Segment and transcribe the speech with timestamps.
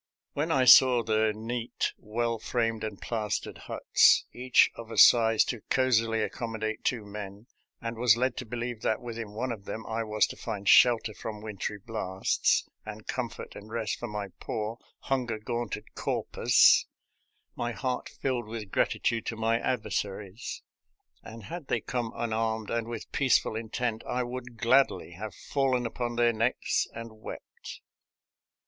[0.33, 5.61] When I saw the neat, well framed, and plastered huts, each of a size to
[5.69, 7.45] cozily ac commodate two men,
[7.79, 11.13] and was led to believe that within one of them I was to find shelter
[11.13, 16.87] from wintry blasts, and comfort and rest for my poor, hunger gaunted corpus,
[17.55, 20.63] my heart filled with gratitude to my adversaries,
[21.21, 26.15] and had they come unarmed and with peaceful intent I would gladly have" fallen upon
[26.15, 27.81] their necks and wept."